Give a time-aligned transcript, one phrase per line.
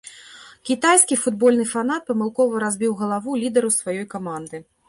[0.69, 4.69] Кітайскі футбольны фанат памылкова разбіў галаву лідару сваёй каманды.